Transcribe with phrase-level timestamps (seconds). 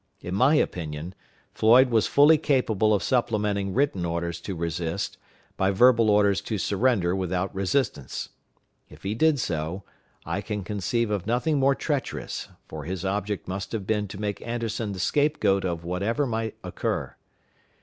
[0.19, 1.13] In my opinion,
[1.53, 5.19] Floyd was fully capable of supplementing written orders to resist,
[5.57, 8.29] by verbal orders to surrender without resistance.
[8.89, 9.83] If he did so,
[10.25, 14.41] I can conceive of nothing more treacherous, for his object must have been to make
[14.41, 17.15] Anderson the scape goat of whatever might occur.